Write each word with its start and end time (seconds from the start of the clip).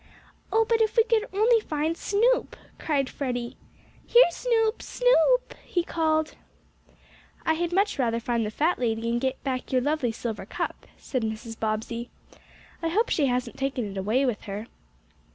"Oh, 0.51 0.65
but 0.67 0.81
if 0.81 0.97
we 0.97 1.03
could 1.03 1.27
only 1.31 1.59
find 1.59 1.95
Snoop!" 1.95 2.55
cried 2.79 3.07
Freddie. 3.07 3.55
"Here, 4.07 4.31
Snoop! 4.31 4.81
Snoop!" 4.81 5.53
he 5.63 5.83
called. 5.83 6.33
"I 7.45 7.53
had 7.53 7.71
much 7.71 7.99
rather 7.99 8.19
find 8.19 8.43
the 8.43 8.49
fat 8.49 8.79
lady, 8.79 9.07
and 9.11 9.21
get 9.21 9.43
back 9.43 9.71
your 9.71 9.81
lovely 9.83 10.11
silver 10.11 10.47
cup," 10.47 10.87
said 10.97 11.21
Mrs. 11.21 11.55
Bobbsey. 11.59 12.09
"I 12.81 12.87
hope 12.87 13.09
she 13.09 13.27
hasn't 13.27 13.59
taken 13.59 13.85
it 13.91 13.95
away 13.95 14.25
with 14.25 14.41
her." 14.45 14.65